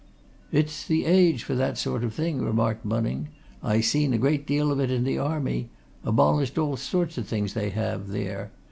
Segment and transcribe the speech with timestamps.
[0.51, 3.27] "It's the age for that sort of thing," remarked Bunning.
[3.61, 5.69] "I seen a deal of it in the Army.
[6.03, 8.49] Abolished all sorts o' things, they have, there.